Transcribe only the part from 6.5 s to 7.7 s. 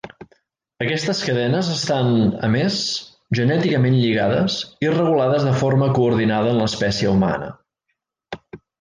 en l'espècie humana.